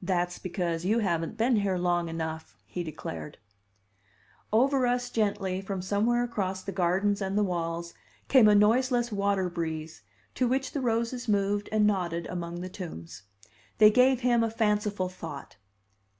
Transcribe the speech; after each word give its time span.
"That's 0.00 0.38
because 0.38 0.86
you 0.86 1.00
haven't 1.00 1.36
been 1.36 1.56
here 1.56 1.76
long 1.76 2.08
enough," 2.08 2.56
he 2.64 2.82
declared. 2.82 3.36
Over 4.54 4.86
us, 4.86 5.10
gently, 5.10 5.60
from 5.60 5.82
somewhere 5.82 6.24
across 6.24 6.62
the 6.62 6.72
gardens 6.72 7.20
and 7.20 7.36
the 7.36 7.44
walls, 7.44 7.92
came 8.26 8.48
a 8.48 8.54
noiseless 8.54 9.12
water 9.12 9.50
breeze, 9.50 10.00
to 10.36 10.48
which 10.48 10.72
the 10.72 10.80
roses 10.80 11.28
moved 11.28 11.68
and 11.72 11.86
nodded 11.86 12.26
among 12.28 12.62
the 12.62 12.70
tombs. 12.70 13.24
They 13.76 13.90
gave 13.90 14.20
him 14.20 14.42
a 14.42 14.50
fanciful 14.50 15.10
thought. 15.10 15.56